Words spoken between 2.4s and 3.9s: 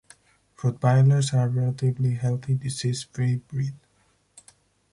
disease-free breed.